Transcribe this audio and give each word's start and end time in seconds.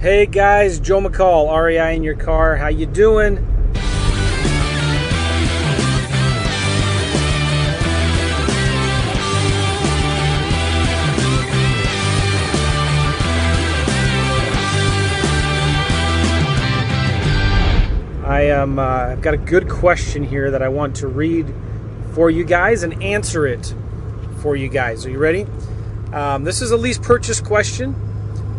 Hey 0.00 0.24
guys, 0.24 0.80
Joe 0.80 1.02
McCall, 1.02 1.54
REI 1.54 1.94
in 1.94 2.02
your 2.02 2.16
car. 2.16 2.56
How 2.56 2.68
you 2.68 2.86
doing? 2.86 3.36
I 18.24 18.44
am. 18.44 18.78
Uh, 18.78 18.82
I've 18.82 19.20
got 19.20 19.34
a 19.34 19.36
good 19.36 19.68
question 19.68 20.24
here 20.24 20.50
that 20.50 20.62
I 20.62 20.68
want 20.70 20.96
to 20.96 21.08
read 21.08 21.52
for 22.14 22.30
you 22.30 22.44
guys 22.44 22.84
and 22.84 23.02
answer 23.02 23.46
it 23.46 23.74
for 24.38 24.56
you 24.56 24.70
guys. 24.70 25.04
Are 25.04 25.10
you 25.10 25.18
ready? 25.18 25.46
Um, 26.14 26.44
this 26.44 26.62
is 26.62 26.70
a 26.70 26.78
lease 26.78 26.96
purchase 26.96 27.42
question, 27.42 27.94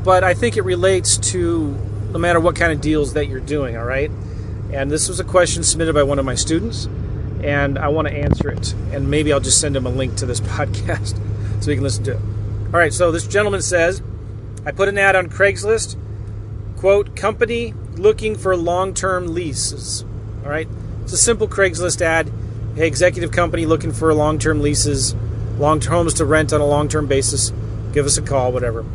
but 0.04 0.24
I 0.24 0.34
think 0.34 0.58
it 0.58 0.64
relates 0.64 1.18
to 1.32 1.78
no 2.12 2.20
matter 2.20 2.40
what 2.40 2.56
kind 2.56 2.72
of 2.72 2.82
deals 2.82 3.14
that 3.14 3.28
you're 3.28 3.40
doing. 3.40 3.78
All 3.78 3.86
right. 3.86 4.12
And 4.74 4.90
this 4.90 5.10
was 5.10 5.20
a 5.20 5.24
question 5.24 5.64
submitted 5.64 5.94
by 5.94 6.04
one 6.04 6.20
of 6.20 6.26
my 6.26 6.36
students, 6.36 6.88
and 7.44 7.78
I 7.78 7.90
want 7.90 8.08
to 8.08 8.14
answer 8.14 8.50
it. 8.50 8.74
And 8.92 9.10
maybe 9.10 9.34
I'll 9.34 9.40
just 9.40 9.60
send 9.60 9.76
him 9.76 9.86
a 9.86 9.90
link 9.90 10.16
to 10.18 10.26
this 10.26 10.40
podcast 10.42 11.20
so 11.62 11.70
he 11.70 11.76
can 11.76 11.84
listen 11.84 12.04
to 12.06 12.12
it. 12.12 12.20
All 12.68 12.80
right. 12.80 12.94
So 12.94 13.12
this 13.12 13.28
gentleman 13.28 13.62
says, 13.62 14.02
I 14.66 14.72
put 14.72 14.88
an 14.90 14.98
ad 14.98 15.16
on 15.16 15.28
Craigslist. 15.28 15.98
Quote, 16.78 17.16
company 17.16 17.74
looking 17.96 18.36
for 18.36 18.56
long 18.56 18.94
term 18.94 19.34
leases. 19.34 20.04
All 20.44 20.50
right. 20.50 20.68
It's 21.04 21.14
a 21.14 21.18
simple 21.18 21.48
Craigslist 21.48 22.02
ad. 22.02 22.32
Hey, 22.76 22.88
executive 22.88 23.32
company 23.32 23.66
looking 23.66 23.92
for 23.92 24.14
long 24.14 24.40
term 24.40 24.62
leases, 24.62 25.14
long 25.58 25.80
term 25.80 25.94
homes 25.94 26.14
to 26.16 26.26
rent 26.26 26.54
on 26.54 26.62
a 26.62 26.66
long 26.66 26.88
term 26.88 27.08
basis. 27.08 27.52
Give 27.92 28.06
us 28.06 28.18
a 28.18 28.22
call, 28.22 28.54
whatever. 28.54 28.86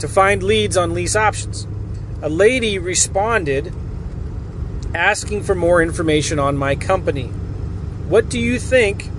To 0.00 0.08
find 0.08 0.42
leads 0.42 0.76
on 0.76 0.94
lease 0.94 1.16
options. 1.16 1.66
A 2.22 2.28
lady 2.28 2.78
responded 2.78 3.72
asking 4.94 5.42
for 5.42 5.54
more 5.54 5.82
information 5.82 6.38
on 6.38 6.56
my 6.56 6.76
company. 6.76 7.26
What 8.08 8.28
do 8.28 8.38
you 8.38 8.58
think 8.58 9.10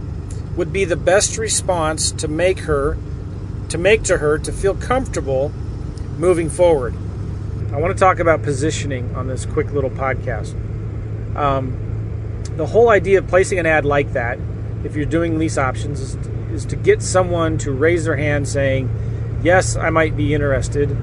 would 0.55 0.73
be 0.73 0.85
the 0.85 0.95
best 0.95 1.37
response 1.37 2.11
to 2.13 2.27
make 2.27 2.59
her 2.59 2.97
to 3.69 3.77
make 3.77 4.03
to 4.03 4.17
her 4.17 4.37
to 4.39 4.51
feel 4.51 4.75
comfortable 4.75 5.51
moving 6.17 6.49
forward? 6.49 6.95
I 7.71 7.77
want 7.77 7.93
to 7.93 7.99
talk 7.99 8.19
about 8.19 8.41
positioning 8.41 9.15
on 9.15 9.27
this 9.27 9.45
quick 9.45 9.71
little 9.71 9.91
podcast. 9.91 10.55
Um, 11.35 12.43
the 12.57 12.65
whole 12.65 12.89
idea 12.89 13.19
of 13.19 13.27
placing 13.27 13.59
an 13.59 13.65
ad 13.65 13.85
like 13.85 14.13
that, 14.13 14.39
if 14.83 14.95
you're 14.95 15.05
doing 15.05 15.37
lease 15.37 15.57
options, 15.57 15.99
is, 15.99 16.15
is 16.51 16.65
to 16.65 16.75
get 16.75 17.03
someone 17.03 17.57
to 17.59 17.71
raise 17.71 18.05
their 18.05 18.15
hand 18.15 18.47
saying, 18.47 18.89
Yes, 19.43 19.75
I 19.75 19.89
might 19.89 20.17
be 20.17 20.33
interested. 20.33 20.95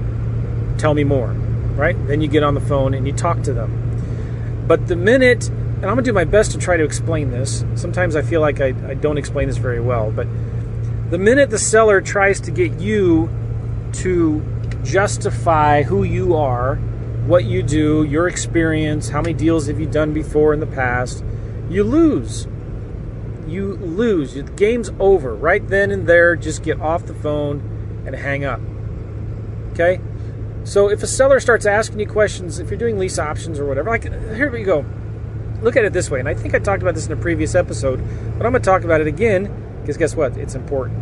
Tell 0.77 0.93
me 0.93 1.03
more. 1.03 1.29
Right? 1.29 1.95
Then 2.07 2.21
you 2.21 2.27
get 2.27 2.43
on 2.43 2.53
the 2.53 2.61
phone 2.61 2.93
and 2.93 3.07
you 3.07 3.13
talk 3.13 3.43
to 3.43 3.53
them. 3.53 4.65
But 4.67 4.87
the 4.87 4.95
minute, 4.95 5.47
and 5.47 5.85
I'm 5.85 5.93
going 5.93 5.97
to 5.97 6.03
do 6.03 6.13
my 6.13 6.25
best 6.25 6.51
to 6.51 6.57
try 6.57 6.75
to 6.75 6.83
explain 6.83 7.31
this, 7.31 7.63
sometimes 7.75 8.15
I 8.15 8.21
feel 8.21 8.41
like 8.41 8.59
I, 8.59 8.73
I 8.87 8.93
don't 8.95 9.17
explain 9.17 9.47
this 9.47 9.57
very 9.57 9.79
well, 9.79 10.11
but 10.11 10.27
the 11.09 11.17
minute 11.17 11.49
the 11.49 11.59
seller 11.59 12.01
tries 12.01 12.41
to 12.41 12.51
get 12.51 12.79
you 12.79 13.29
to 13.93 14.43
justify 14.83 15.83
who 15.83 16.03
you 16.03 16.35
are, 16.35 16.75
what 17.27 17.45
you 17.45 17.63
do, 17.63 18.03
your 18.03 18.27
experience, 18.27 19.09
how 19.09 19.21
many 19.21 19.33
deals 19.33 19.67
have 19.67 19.79
you 19.79 19.85
done 19.85 20.13
before 20.13 20.53
in 20.53 20.59
the 20.59 20.67
past, 20.67 21.23
you 21.69 21.83
lose. 21.83 22.47
You 23.47 23.75
lose. 23.75 24.33
The 24.33 24.43
game's 24.43 24.89
over. 24.99 25.33
Right 25.35 25.65
then 25.65 25.91
and 25.91 26.07
there, 26.07 26.35
just 26.35 26.63
get 26.63 26.81
off 26.81 27.05
the 27.05 27.13
phone 27.13 27.76
and 28.07 28.15
hang 28.15 28.45
up. 28.45 28.59
Okay? 29.73 30.01
So 30.63 30.89
if 30.89 31.03
a 31.03 31.07
seller 31.07 31.39
starts 31.39 31.65
asking 31.65 31.99
you 31.99 32.07
questions, 32.07 32.59
if 32.59 32.69
you're 32.69 32.79
doing 32.79 32.97
lease 32.97 33.19
options 33.19 33.59
or 33.59 33.65
whatever, 33.65 33.89
like 33.89 34.03
here 34.03 34.49
we 34.51 34.63
go. 34.63 34.85
Look 35.61 35.75
at 35.75 35.85
it 35.85 35.93
this 35.93 36.11
way, 36.11 36.19
and 36.19 36.29
I 36.29 36.35
think 36.35 36.53
I 36.53 36.59
talked 36.59 36.83
about 36.83 36.93
this 36.93 37.07
in 37.07 37.13
a 37.13 37.15
previous 37.15 37.55
episode, 37.55 37.97
but 38.37 38.45
I'm 38.45 38.51
going 38.51 38.61
to 38.61 38.69
talk 38.69 38.83
about 38.83 39.01
it 39.01 39.07
again 39.07 39.51
because 39.81 39.97
guess 39.97 40.15
what? 40.15 40.37
It's 40.37 40.53
important. 40.53 41.01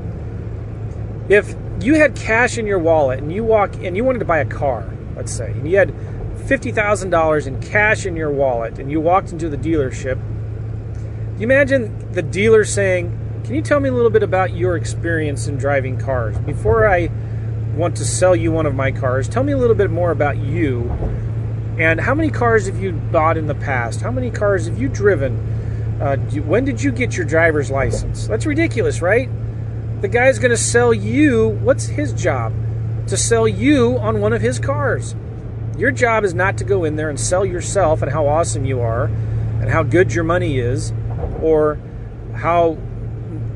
If 1.30 1.56
you 1.82 1.96
had 1.96 2.16
cash 2.16 2.58
in 2.58 2.66
your 2.66 2.80
wallet 2.80 3.20
and 3.20 3.34
you 3.34 3.44
walk 3.44 3.76
and 3.76 3.98
you 3.98 4.06
wanted 4.06 4.20
to 4.20 4.26
buy 4.26 4.38
a 4.38 4.46
car, 4.46 4.90
let's 5.16 5.32
say, 5.32 5.52
and 5.52 5.70
you 5.70 5.78
had 5.78 5.90
$50,000 5.90 7.48
in 7.48 7.62
cash 7.62 8.06
in 8.06 8.16
your 8.16 8.30
wallet 8.30 8.80
and 8.80 8.92
you 8.92 9.02
walked 9.02 9.32
into 9.32 9.50
the 9.50 9.58
dealership, 9.58 10.22
you 11.38 11.44
imagine 11.44 12.14
the 12.14 12.22
dealer 12.22 12.64
saying, 12.64 13.25
Can 13.46 13.54
you 13.54 13.62
tell 13.62 13.80
me 13.80 13.90
a 13.90 13.94
little 13.94 14.10
bit 14.10 14.24
about 14.24 14.56
your 14.56 14.76
experience 14.76 15.46
in 15.46 15.56
driving 15.56 16.00
cars? 16.00 16.36
Before 16.40 16.90
I 16.90 17.12
want 17.76 17.96
to 17.98 18.04
sell 18.04 18.36
you 18.36 18.52
one 18.52 18.66
of 18.66 18.74
my 18.74 18.92
cars, 18.92 19.30
tell 19.30 19.44
me 19.44 19.54
a 19.54 19.58
little 19.58 19.76
bit 19.76 19.92
more 19.92 20.10
about 20.10 20.38
you. 20.38 20.90
And 21.78 22.02
how 22.02 22.16
many 22.16 22.32
cars 22.32 22.66
have 22.66 22.82
you 22.82 22.94
bought 22.94 23.38
in 23.38 23.46
the 23.46 23.54
past? 23.54 24.02
How 24.02 24.10
many 24.10 24.32
cars 24.32 24.66
have 24.66 24.80
you 24.80 24.90
driven? 24.90 25.38
Uh, 26.02 26.18
when 26.42 26.66
did 26.66 26.82
you 26.82 26.92
get 26.92 27.16
your 27.16 27.28
driver's 27.28 27.70
license? 27.70 28.26
That's 28.26 28.48
ridiculous, 28.48 29.00
right? 29.00 29.30
The 30.02 30.08
guy's 30.08 30.40
going 30.40 30.50
to 30.50 30.58
sell 30.58 30.92
you, 30.92 31.50
what's 31.50 31.86
his 31.86 32.14
job? 32.14 32.52
To 33.10 33.16
sell 33.16 33.48
you 33.48 34.00
on 34.00 34.22
one 34.22 34.34
of 34.34 34.42
his 34.42 34.58
cars. 34.58 35.14
Your 35.78 35.92
job 35.92 36.24
is 36.24 36.34
not 36.34 36.58
to 36.58 36.64
go 36.64 36.84
in 36.84 36.96
there 36.96 37.12
and 37.12 37.20
sell 37.20 37.46
yourself 37.46 38.02
and 38.02 38.12
how 38.12 38.26
awesome 38.26 38.66
you 38.66 38.82
are 38.82 39.04
and 39.06 39.70
how 39.70 39.84
good 39.84 40.16
your 40.16 40.24
money 40.24 40.58
is 40.58 40.94
or 41.44 41.78
how 42.34 42.80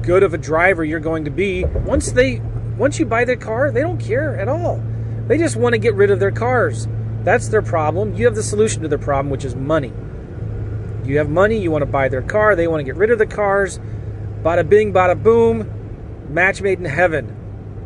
good 0.10 0.24
of 0.24 0.34
a 0.34 0.40
driver 0.40 0.84
you're 0.84 1.00
going 1.00 1.24
to 1.24 1.30
be. 1.30 1.64
Once 1.86 2.12
they 2.14 2.40
once 2.80 2.98
you 2.98 3.06
buy 3.06 3.24
their 3.26 3.36
car, 3.36 3.70
they 3.70 3.82
don't 3.82 4.00
care 4.00 4.40
at 4.40 4.48
all. 4.48 4.84
They 5.28 5.38
just 5.38 5.56
want 5.56 5.74
to 5.74 5.78
get 5.78 5.94
rid 5.94 6.10
of 6.10 6.20
their 6.20 6.32
cars. 6.32 6.88
That's 7.24 7.50
their 7.50 7.62
problem. 7.62 8.16
You 8.16 8.26
have 8.26 8.34
the 8.34 8.42
solution 8.42 8.82
to 8.82 8.88
their 8.88 8.98
problem, 8.98 9.30
which 9.30 9.46
is 9.46 9.56
money. 9.56 9.94
You 11.06 11.20
have 11.20 11.30
money, 11.30 11.60
you 11.60 11.70
want 11.70 11.84
to 11.84 11.86
buy 11.86 12.10
their 12.10 12.24
car, 12.24 12.56
they 12.56 12.68
want 12.68 12.80
to 12.80 12.86
get 12.86 12.96
rid 12.96 13.12
of 13.12 13.20
the 13.20 13.28
cars. 13.28 13.78
Bada 14.42 14.68
bing, 14.68 14.92
bada 14.92 15.22
boom, 15.22 15.70
match 16.28 16.60
made 16.60 16.80
in 16.80 16.86
heaven. 16.86 17.36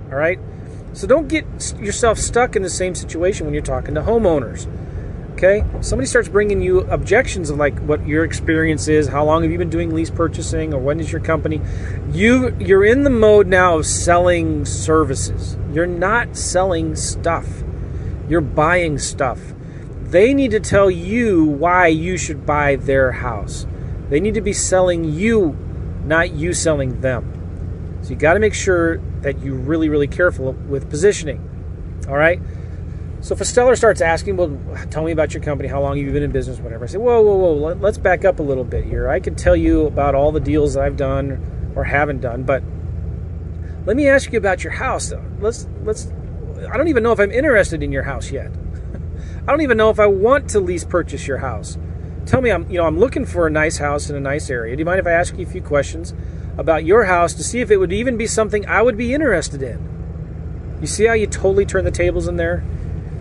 All 0.09 0.17
right? 0.17 0.39
So 0.93 1.07
don't 1.07 1.27
get 1.27 1.45
yourself 1.77 2.17
stuck 2.17 2.55
in 2.55 2.61
the 2.61 2.69
same 2.69 2.95
situation 2.95 3.45
when 3.45 3.53
you're 3.53 3.63
talking 3.63 3.95
to 3.95 4.01
homeowners. 4.01 4.65
Okay? 5.43 5.65
Somebody 5.81 6.07
starts 6.07 6.29
bringing 6.29 6.61
you 6.61 6.79
objections 6.81 7.49
of 7.49 7.57
like 7.57 7.77
what 7.79 8.07
your 8.07 8.23
experience 8.23 8.87
is, 8.87 9.09
how 9.09 9.25
long 9.25 9.43
have 9.43 9.51
you 9.51 9.57
been 9.57 9.69
doing 9.69 9.93
lease 9.93 10.09
purchasing, 10.09 10.73
or 10.73 10.79
when 10.79 11.01
is 11.01 11.11
your 11.11 11.19
company? 11.19 11.59
You 12.13 12.55
you're 12.59 12.85
in 12.85 13.03
the 13.03 13.09
mode 13.09 13.47
now 13.47 13.79
of 13.79 13.85
selling 13.85 14.63
services. 14.63 15.57
You're 15.73 15.85
not 15.85 16.37
selling 16.37 16.95
stuff. 16.95 17.61
You're 18.29 18.39
buying 18.39 18.97
stuff. 18.97 19.53
They 20.03 20.33
need 20.33 20.51
to 20.51 20.61
tell 20.61 20.89
you 20.89 21.43
why 21.43 21.87
you 21.87 22.15
should 22.17 22.45
buy 22.45 22.77
their 22.77 23.11
house. 23.11 23.67
They 24.07 24.21
need 24.21 24.35
to 24.35 24.41
be 24.41 24.53
selling 24.53 25.03
you, 25.03 25.57
not 26.05 26.31
you 26.31 26.53
selling 26.53 27.01
them. 27.01 27.99
So 28.01 28.11
you 28.11 28.15
got 28.15 28.35
to 28.35 28.39
make 28.39 28.53
sure 28.53 28.97
that 29.23 29.39
you're 29.39 29.55
really, 29.55 29.89
really 29.89 30.07
careful 30.07 30.53
with 30.53 30.89
positioning. 30.89 31.49
All 32.07 32.15
right. 32.15 32.39
So 33.23 33.33
if 33.33 33.39
a 33.39 33.45
seller 33.45 33.77
starts 33.77 34.01
asking, 34.01 34.35
well, 34.35 34.59
tell 34.91 35.05
me 35.05 35.13
about 35.13 35.33
your 35.33 35.41
company, 35.41 35.69
how 35.69 35.81
long 35.81 35.95
have 35.95 36.05
you 36.05 36.11
been 36.11 36.23
in 36.23 36.31
business, 36.33 36.59
whatever. 36.59 36.83
I 36.83 36.87
say, 36.87 36.97
whoa, 36.97 37.21
whoa, 37.21 37.53
whoa, 37.53 37.73
let's 37.75 37.97
back 37.97 38.25
up 38.25 38.39
a 38.39 38.43
little 38.43 38.65
bit 38.65 38.83
here. 38.83 39.07
I 39.07 39.21
can 39.21 39.33
tell 39.33 39.55
you 39.55 39.87
about 39.87 40.13
all 40.13 40.33
the 40.33 40.41
deals 40.41 40.75
I've 40.75 40.97
done 40.97 41.71
or 41.73 41.85
haven't 41.85 42.19
done, 42.19 42.43
but 42.43 42.63
let 43.85 43.95
me 43.95 44.09
ask 44.09 44.33
you 44.33 44.37
about 44.37 44.65
your 44.65 44.73
house. 44.73 45.13
Let's 45.39 45.69
let's. 45.83 46.11
I 46.69 46.75
don't 46.75 46.89
even 46.89 47.01
know 47.01 47.13
if 47.13 47.19
I'm 47.19 47.31
interested 47.31 47.81
in 47.81 47.93
your 47.93 48.03
house 48.03 48.29
yet. 48.29 48.51
I 49.47 49.51
don't 49.51 49.61
even 49.61 49.77
know 49.77 49.89
if 49.89 50.01
I 50.01 50.07
want 50.07 50.49
to 50.49 50.59
lease 50.59 50.83
purchase 50.83 51.25
your 51.25 51.37
house. 51.37 51.77
Tell 52.25 52.41
me, 52.41 52.51
I'm 52.51 52.69
you 52.69 52.77
know 52.77 52.85
I'm 52.85 52.99
looking 52.99 53.25
for 53.25 53.47
a 53.47 53.49
nice 53.49 53.77
house 53.77 54.09
in 54.09 54.17
a 54.17 54.21
nice 54.21 54.49
area. 54.49 54.75
Do 54.75 54.81
you 54.81 54.85
mind 54.85 54.99
if 54.99 55.07
I 55.07 55.11
ask 55.11 55.37
you 55.37 55.45
a 55.45 55.49
few 55.49 55.61
questions 55.61 56.13
about 56.57 56.83
your 56.83 57.05
house 57.05 57.33
to 57.35 57.43
see 57.43 57.61
if 57.61 57.71
it 57.71 57.77
would 57.77 57.93
even 57.93 58.17
be 58.17 58.27
something 58.27 58.65
I 58.67 58.81
would 58.81 58.97
be 58.97 59.13
interested 59.13 59.61
in? 59.61 60.77
You 60.81 60.87
see 60.87 61.05
how 61.05 61.13
you 61.13 61.27
totally 61.27 61.65
turn 61.65 61.85
the 61.85 61.91
tables 61.91 62.27
in 62.27 62.35
there? 62.35 62.65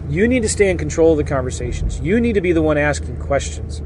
You 0.08 0.28
need 0.28 0.42
to 0.42 0.48
stay 0.48 0.70
in 0.70 0.78
control 0.78 1.12
of 1.12 1.18
the 1.18 1.24
conversations. 1.24 2.00
You 2.00 2.20
need 2.20 2.34
to 2.34 2.40
be 2.40 2.52
the 2.52 2.62
one 2.62 2.76
asking 2.76 3.18
questions. 3.18 3.82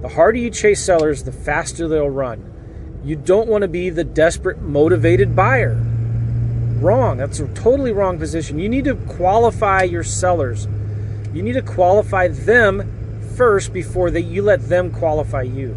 The 0.00 0.08
harder 0.08 0.38
you 0.38 0.50
chase 0.50 0.84
sellers, 0.84 1.24
the 1.24 1.32
faster 1.32 1.88
they'll 1.88 2.08
run. 2.08 3.00
You 3.04 3.16
don't 3.16 3.48
want 3.48 3.62
to 3.62 3.68
be 3.68 3.90
the 3.90 4.04
desperate, 4.04 4.60
motivated 4.60 5.34
buyer. 5.34 5.74
Wrong. 6.80 7.16
That's 7.16 7.40
a 7.40 7.48
totally 7.48 7.92
wrong 7.92 8.18
position. 8.18 8.58
You 8.58 8.68
need 8.68 8.84
to 8.84 8.94
qualify 8.94 9.82
your 9.82 10.04
sellers. 10.04 10.68
You 11.34 11.42
need 11.42 11.54
to 11.54 11.62
qualify 11.62 12.28
them 12.28 13.20
first 13.36 13.72
before 13.72 14.10
they, 14.10 14.20
you 14.20 14.42
let 14.42 14.68
them 14.68 14.90
qualify 14.90 15.42
you. 15.42 15.76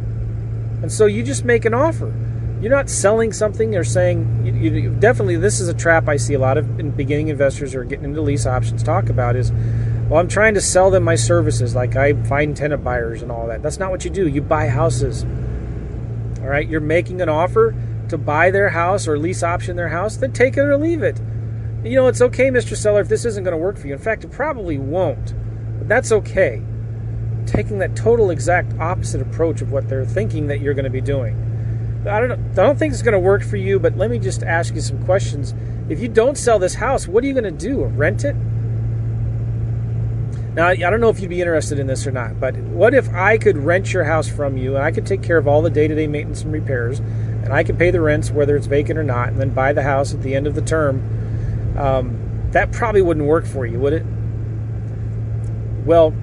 And 0.81 0.91
so 0.91 1.05
you 1.05 1.23
just 1.23 1.45
make 1.45 1.65
an 1.65 1.73
offer. 1.73 2.13
You're 2.61 2.69
not 2.69 2.91
selling 2.91 3.33
something 3.33 3.75
or 3.75 3.83
saying, 3.83 4.45
you, 4.45 4.53
you, 4.53 4.89
definitely, 4.91 5.35
this 5.37 5.59
is 5.59 5.67
a 5.67 5.73
trap 5.73 6.07
I 6.07 6.17
see 6.17 6.35
a 6.35 6.39
lot 6.39 6.59
of 6.59 6.95
beginning 6.95 7.29
investors 7.29 7.73
are 7.73 7.83
getting 7.83 8.05
into 8.05 8.21
lease 8.21 8.45
options 8.45 8.83
talk 8.83 9.09
about 9.09 9.35
is, 9.35 9.51
well, 10.11 10.19
I'm 10.19 10.27
trying 10.27 10.53
to 10.53 10.61
sell 10.61 10.91
them 10.91 11.03
my 11.03 11.15
services, 11.15 11.73
like 11.73 11.95
I 11.95 12.13
find 12.25 12.55
tenant 12.55 12.83
buyers 12.83 13.23
and 13.23 13.31
all 13.31 13.47
that. 13.47 13.63
That's 13.63 13.79
not 13.79 13.89
what 13.89 14.05
you 14.05 14.11
do. 14.11 14.27
You 14.27 14.41
buy 14.41 14.67
houses. 14.67 15.23
All 16.41 16.47
right, 16.47 16.67
you're 16.67 16.81
making 16.81 17.19
an 17.19 17.29
offer 17.29 17.73
to 18.09 18.17
buy 18.19 18.51
their 18.51 18.69
house 18.69 19.07
or 19.07 19.17
lease 19.17 19.41
option 19.41 19.75
their 19.75 19.89
house, 19.89 20.17
then 20.17 20.31
take 20.31 20.55
it 20.55 20.59
or 20.59 20.77
leave 20.77 21.01
it. 21.01 21.19
You 21.83 21.95
know, 21.95 22.07
it's 22.07 22.21
okay, 22.21 22.49
Mr. 22.49 22.77
Seller, 22.77 23.01
if 23.01 23.09
this 23.09 23.25
isn't 23.25 23.43
going 23.43 23.53
to 23.53 23.57
work 23.57 23.77
for 23.77 23.87
you. 23.87 23.93
In 23.93 23.99
fact, 23.99 24.23
it 24.23 24.31
probably 24.31 24.77
won't. 24.77 25.33
But 25.79 25.87
that's 25.87 26.11
okay. 26.11 26.61
Taking 27.47 27.79
that 27.79 27.95
total 27.95 28.29
exact 28.29 28.77
opposite 28.79 29.19
approach 29.19 29.61
of 29.61 29.71
what 29.71 29.89
they're 29.89 30.05
thinking 30.05 30.45
that 30.47 30.59
you're 30.59 30.75
going 30.75 30.85
to 30.85 30.91
be 30.91 31.01
doing. 31.01 31.50
I 32.07 32.19
don't 32.19 32.31
I 32.31 32.63
don't 32.63 32.79
think 32.79 32.93
it's 32.93 33.01
going 33.01 33.13
to 33.13 33.19
work 33.19 33.43
for 33.43 33.57
you, 33.57 33.79
but 33.79 33.95
let 33.97 34.09
me 34.09 34.17
just 34.17 34.43
ask 34.43 34.73
you 34.73 34.81
some 34.81 35.03
questions. 35.05 35.53
If 35.89 35.99
you 35.99 36.07
don't 36.07 36.37
sell 36.37 36.57
this 36.57 36.75
house, 36.75 37.07
what 37.07 37.23
are 37.23 37.27
you 37.27 37.33
going 37.33 37.43
to 37.43 37.51
do? 37.51 37.83
Rent 37.83 38.23
it? 38.23 38.35
Now, 40.53 40.67
I 40.67 40.75
don't 40.75 40.99
know 40.99 41.09
if 41.09 41.19
you'd 41.19 41.29
be 41.29 41.39
interested 41.39 41.79
in 41.79 41.87
this 41.87 42.05
or 42.05 42.11
not, 42.11 42.39
but 42.39 42.57
what 42.57 42.93
if 42.93 43.07
I 43.13 43.37
could 43.37 43.57
rent 43.57 43.93
your 43.93 44.03
house 44.03 44.27
from 44.27 44.57
you 44.57 44.75
and 44.75 44.83
I 44.83 44.91
could 44.91 45.05
take 45.05 45.23
care 45.23 45.37
of 45.37 45.47
all 45.47 45.61
the 45.61 45.69
day 45.69 45.87
to 45.87 45.95
day 45.95 46.07
maintenance 46.07 46.41
and 46.41 46.51
repairs 46.51 46.99
and 46.99 47.53
I 47.53 47.63
could 47.63 47.77
pay 47.79 47.89
the 47.89 48.01
rents 48.01 48.31
whether 48.31 48.57
it's 48.57 48.67
vacant 48.67 48.99
or 48.99 49.03
not 49.03 49.29
and 49.29 49.39
then 49.39 49.51
buy 49.51 49.71
the 49.71 49.83
house 49.83 50.13
at 50.13 50.21
the 50.23 50.35
end 50.35 50.47
of 50.47 50.55
the 50.55 50.61
term? 50.61 51.77
Um, 51.77 52.49
that 52.51 52.71
probably 52.73 53.01
wouldn't 53.01 53.25
work 53.25 53.45
for 53.45 53.65
you, 53.65 53.79
would 53.79 53.93
it? 53.93 54.05
Well, 55.85 56.13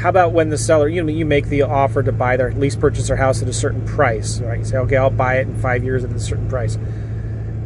how 0.00 0.08
about 0.08 0.32
when 0.32 0.48
the 0.48 0.56
seller, 0.56 0.88
you 0.88 1.02
know, 1.02 1.12
you 1.12 1.26
make 1.26 1.46
the 1.46 1.62
offer 1.62 2.02
to 2.02 2.10
buy 2.10 2.36
their 2.38 2.52
lease 2.52 2.74
purchase 2.74 3.08
their 3.08 3.18
house 3.18 3.42
at 3.42 3.48
a 3.48 3.52
certain 3.52 3.84
price, 3.84 4.40
right? 4.40 4.60
You 4.60 4.64
say, 4.64 4.78
okay, 4.78 4.96
I'll 4.96 5.10
buy 5.10 5.36
it 5.38 5.46
in 5.46 5.60
five 5.60 5.84
years 5.84 6.04
at 6.04 6.10
a 6.10 6.18
certain 6.18 6.48
price. 6.48 6.76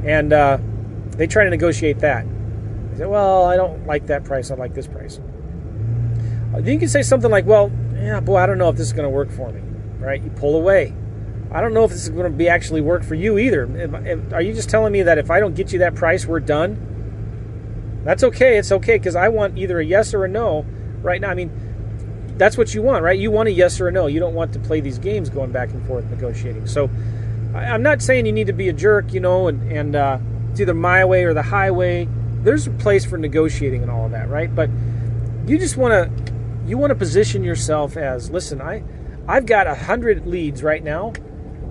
And 0.05 0.33
uh, 0.33 0.59
they 1.11 1.29
try 1.29 1.45
to 1.45 1.51
negotiate 1.51 2.01
that. 2.01 2.27
They 2.91 2.99
say, 2.99 3.07
well, 3.07 3.45
I 3.45 3.57
don't 3.57 3.87
like 3.87 4.07
that 4.07 4.25
price, 4.25 4.51
I 4.51 4.57
like 4.57 4.75
this 4.75 4.89
price. 4.89 5.21
Then 6.53 6.67
you 6.67 6.79
can 6.79 6.89
say 6.89 7.03
something 7.03 7.31
like, 7.31 7.47
well, 7.47 7.71
yeah, 7.95 8.19
boy, 8.19 8.37
I 8.37 8.47
don't 8.47 8.59
know 8.59 8.69
if 8.69 8.77
this 8.77 8.89
is 8.89 8.93
going 8.93 9.05
to 9.05 9.11
work 9.11 9.31
for 9.31 9.53
me, 9.53 9.61
right? 9.99 10.21
You 10.21 10.31
pull 10.31 10.57
away. 10.57 10.93
I 11.53 11.61
don't 11.61 11.73
know 11.73 11.85
if 11.85 11.93
this 11.93 12.03
is 12.03 12.09
going 12.09 12.31
to 12.31 12.37
be 12.37 12.49
actually 12.49 12.81
work 12.81 13.05
for 13.05 13.15
you 13.15 13.39
either. 13.39 13.65
Are 14.33 14.43
you 14.43 14.53
just 14.53 14.69
telling 14.69 14.93
me 14.93 15.03
that 15.03 15.19
if 15.19 15.31
I 15.31 15.39
don't 15.39 15.55
get 15.55 15.73
you 15.73 15.79
that 15.81 15.95
price, 15.95 16.27
we're 16.27 16.41
done? 16.41 18.03
That's 18.05 18.25
okay. 18.25 18.59
It's 18.59 18.73
okay 18.73 18.99
because 18.99 19.15
I 19.15 19.29
want 19.29 19.57
either 19.57 19.79
a 19.79 19.85
yes 19.85 20.15
or 20.15 20.25
a 20.25 20.29
no 20.29 20.67
right 21.01 21.21
now. 21.21 21.31
I 21.31 21.35
mean, 21.35 21.51
that's 22.37 22.59
what 22.59 22.75
you 22.75 22.83
want, 22.83 23.05
right? 23.05 23.19
You 23.19 23.31
want 23.31 23.49
a 23.49 23.53
yes 23.53 23.81
or 23.81 23.89
a 23.89 23.93
no. 23.93 24.07
You 24.07 24.21
don't 24.21 24.35
want 24.35 24.53
to 24.55 24.59
play 24.59 24.81
these 24.81 24.99
games 24.99 25.31
going 25.31 25.53
back 25.53 25.71
and 25.71 25.87
forth 25.87 26.05
negotiating. 26.11 26.67
So 26.67 26.91
I'm 27.55 27.83
not 27.83 28.03
saying 28.03 28.27
you 28.27 28.33
need 28.33 28.49
to 28.49 28.53
be 28.53 28.69
a 28.69 28.73
jerk, 28.73 29.13
you 29.13 29.21
know, 29.21 29.49
and, 29.49 29.71
and 29.71 29.97
uh, 29.97 30.19
it's 30.51 30.61
either 30.61 30.75
my 30.75 31.05
way 31.05 31.25
or 31.25 31.35
the 31.35 31.43
highway. 31.43 32.09
There's 32.43 32.67
a 32.67 32.71
place 32.71 33.05
for 33.05 33.17
negotiating 33.17 33.83
and 33.83 33.91
all 33.91 34.07
of 34.07 34.11
that, 34.11 34.29
right? 34.29 34.55
But 34.55 34.71
you 35.47 35.59
just 35.59 35.77
want 35.77 35.93
to 35.93 36.35
you 36.67 36.79
want 36.79 36.91
to 36.91 36.95
position 36.95 37.45
yourself 37.45 37.97
as 37.97 38.31
listen 38.31 38.61
i 38.61 38.83
i've 39.29 39.47
got 39.47 39.67
a 39.67 39.75
hundred 39.75 40.27
leads 40.27 40.63
right 40.63 40.83
now 40.83 41.13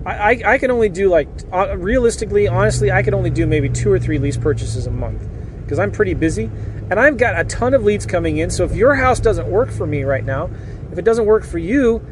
I, 0.06 0.12
I, 0.12 0.42
I 0.54 0.58
can 0.58 0.70
only 0.70 0.88
do 0.88 1.08
like 1.08 1.28
uh, 1.52 1.76
realistically 1.76 2.46
honestly 2.46 2.92
i 2.92 3.02
can 3.02 3.14
only 3.14 3.30
do 3.30 3.46
maybe 3.46 3.68
two 3.68 3.90
or 3.90 3.98
three 3.98 4.18
lease 4.18 4.36
purchases 4.36 4.86
a 4.86 4.90
month 4.90 5.28
because 5.64 5.78
i'm 5.78 5.90
pretty 5.90 6.14
busy 6.14 6.50
and 6.90 6.94
i've 7.00 7.16
got 7.16 7.38
a 7.38 7.44
ton 7.44 7.74
of 7.74 7.82
leads 7.82 8.06
coming 8.06 8.38
in 8.38 8.50
so 8.50 8.64
if 8.64 8.74
your 8.74 8.94
house 8.94 9.18
doesn't 9.18 9.50
work 9.50 9.70
for 9.70 9.86
me 9.86 10.04
right 10.04 10.24
now 10.24 10.48
if 10.92 10.98
it 10.98 11.04
doesn't 11.04 11.26
work 11.26 11.44
for 11.44 11.58
you 11.58 12.04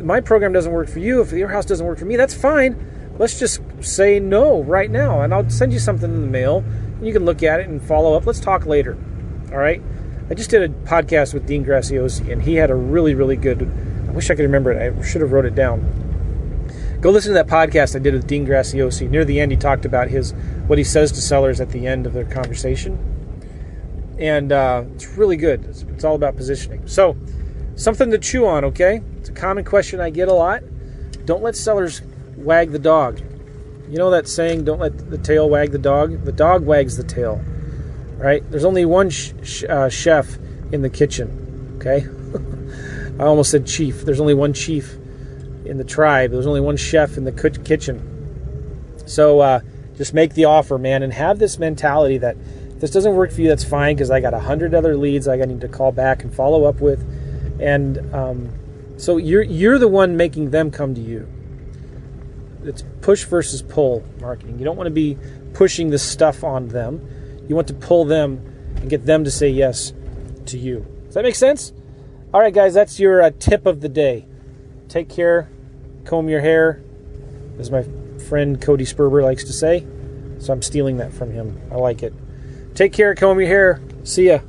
my 0.00 0.20
program 0.20 0.52
doesn't 0.52 0.72
work 0.72 0.88
for 0.88 0.98
you 0.98 1.20
if 1.20 1.32
your 1.32 1.48
house 1.48 1.64
doesn't 1.64 1.86
work 1.86 1.98
for 1.98 2.04
me 2.04 2.16
that's 2.16 2.34
fine 2.34 3.14
let's 3.18 3.38
just 3.38 3.60
say 3.80 4.18
no 4.18 4.62
right 4.64 4.90
now 4.90 5.20
and 5.20 5.32
i'll 5.32 5.48
send 5.48 5.72
you 5.72 5.78
something 5.78 6.12
in 6.12 6.20
the 6.22 6.26
mail 6.26 6.64
you 7.00 7.12
can 7.12 7.24
look 7.24 7.42
at 7.42 7.60
it 7.60 7.68
and 7.68 7.80
follow 7.82 8.14
up 8.14 8.26
let's 8.26 8.40
talk 8.40 8.66
later 8.66 8.96
all 9.52 9.58
right 9.58 9.82
I 10.30 10.32
just 10.32 10.48
did 10.48 10.62
a 10.62 10.68
podcast 10.86 11.34
with 11.34 11.46
Dean 11.46 11.66
Graziosi, 11.66 12.32
and 12.32 12.40
he 12.42 12.54
had 12.54 12.70
a 12.70 12.74
really, 12.74 13.14
really 13.14 13.36
good. 13.36 13.70
I 14.08 14.12
wish 14.12 14.30
I 14.30 14.34
could 14.34 14.44
remember 14.44 14.72
it. 14.72 14.96
I 14.98 15.02
should 15.02 15.20
have 15.20 15.32
wrote 15.32 15.44
it 15.44 15.54
down. 15.54 15.80
Go 17.04 17.10
listen 17.10 17.34
to 17.34 17.34
that 17.34 17.48
podcast 17.48 17.94
I 17.94 17.98
did 17.98 18.14
with 18.14 18.26
Dean 18.26 18.46
Graziosi. 18.46 19.10
Near 19.10 19.26
the 19.26 19.38
end, 19.38 19.52
he 19.52 19.58
talked 19.58 19.84
about 19.84 20.08
his 20.08 20.32
what 20.68 20.78
he 20.78 20.84
says 20.84 21.12
to 21.12 21.20
sellers 21.20 21.60
at 21.60 21.68
the 21.68 21.86
end 21.86 22.06
of 22.06 22.14
their 22.14 22.24
conversation, 22.24 22.98
and 24.18 24.50
uh, 24.50 24.84
it's 24.94 25.06
really 25.08 25.36
good. 25.36 25.66
It's, 25.66 25.82
it's 25.82 26.02
all 26.02 26.14
about 26.14 26.34
positioning. 26.34 26.88
So, 26.88 27.14
something 27.76 28.10
to 28.10 28.16
chew 28.16 28.46
on. 28.46 28.64
Okay, 28.64 29.02
it's 29.18 29.28
a 29.28 29.32
common 29.32 29.66
question 29.66 30.00
I 30.00 30.08
get 30.08 30.28
a 30.28 30.32
lot. 30.32 30.62
Don't 31.26 31.42
let 31.42 31.56
sellers 31.56 32.00
wag 32.38 32.70
the 32.72 32.78
dog. 32.78 33.20
You 33.90 33.98
know 33.98 34.10
that 34.10 34.26
saying, 34.26 34.64
"Don't 34.64 34.80
let 34.80 35.10
the 35.10 35.18
tail 35.18 35.50
wag 35.50 35.72
the 35.72 35.78
dog." 35.78 36.24
The 36.24 36.32
dog 36.32 36.64
wags 36.64 36.96
the 36.96 37.04
tail 37.04 37.44
right? 38.16 38.50
There's 38.50 38.64
only 38.64 38.86
one 38.86 39.10
sh- 39.10 39.64
uh, 39.68 39.90
chef 39.90 40.38
in 40.72 40.80
the 40.80 40.88
kitchen, 40.88 41.76
okay? 41.76 42.06
I 43.22 43.26
almost 43.26 43.50
said 43.50 43.66
chief. 43.66 44.06
There's 44.06 44.20
only 44.20 44.32
one 44.32 44.54
chief 44.54 44.96
in 45.64 45.78
the 45.78 45.84
tribe. 45.84 46.30
There's 46.30 46.46
only 46.46 46.60
one 46.60 46.76
chef 46.76 47.16
in 47.16 47.24
the 47.24 47.32
kitchen. 47.64 48.10
So 49.06 49.40
uh, 49.40 49.60
just 49.96 50.14
make 50.14 50.34
the 50.34 50.46
offer, 50.46 50.78
man, 50.78 51.02
and 51.02 51.12
have 51.12 51.38
this 51.38 51.58
mentality 51.58 52.18
that 52.18 52.36
if 52.36 52.80
this 52.80 52.90
doesn't 52.90 53.14
work 53.14 53.32
for 53.32 53.40
you, 53.40 53.48
that's 53.48 53.64
fine 53.64 53.96
because 53.96 54.10
I 54.10 54.20
got 54.20 54.34
a 54.34 54.40
hundred 54.40 54.74
other 54.74 54.96
leads 54.96 55.28
I 55.28 55.36
need 55.36 55.60
to 55.60 55.68
call 55.68 55.92
back 55.92 56.22
and 56.22 56.34
follow 56.34 56.64
up 56.64 56.80
with, 56.80 57.00
and 57.60 58.14
um, 58.14 58.50
so 58.96 59.16
you're 59.16 59.42
you're 59.42 59.78
the 59.78 59.88
one 59.88 60.16
making 60.16 60.50
them 60.50 60.70
come 60.70 60.94
to 60.94 61.00
you. 61.00 61.28
It's 62.64 62.82
push 63.02 63.24
versus 63.24 63.62
pull 63.62 64.02
marketing. 64.20 64.58
You 64.58 64.64
don't 64.64 64.76
want 64.76 64.86
to 64.86 64.92
be 64.92 65.18
pushing 65.52 65.90
this 65.90 66.02
stuff 66.02 66.42
on 66.42 66.68
them 66.68 67.06
you 67.48 67.54
want 67.54 67.68
to 67.68 67.74
pull 67.74 68.04
them 68.04 68.40
and 68.76 68.88
get 68.88 69.04
them 69.04 69.24
to 69.24 69.30
say 69.30 69.48
yes 69.48 69.92
to 70.46 70.58
you. 70.58 70.86
Does 71.06 71.14
that 71.14 71.22
make 71.22 71.34
sense? 71.34 71.72
All 72.32 72.40
right, 72.40 72.54
guys, 72.54 72.74
that's 72.74 72.98
your 72.98 73.22
uh, 73.22 73.30
tip 73.38 73.66
of 73.66 73.80
the 73.80 73.88
day. 73.88 74.26
Take 74.88 75.08
care, 75.08 75.50
comb 76.04 76.28
your 76.28 76.40
hair, 76.40 76.82
as 77.58 77.70
my 77.70 77.84
friend 78.28 78.60
Cody 78.60 78.84
Sperber 78.84 79.22
likes 79.22 79.44
to 79.44 79.52
say. 79.52 79.86
So 80.38 80.52
I'm 80.52 80.62
stealing 80.62 80.98
that 80.98 81.12
from 81.12 81.32
him. 81.32 81.60
I 81.70 81.76
like 81.76 82.02
it. 82.02 82.12
Take 82.74 82.92
care, 82.92 83.14
comb 83.14 83.38
your 83.38 83.48
hair. 83.48 83.80
See 84.02 84.26
ya. 84.26 84.40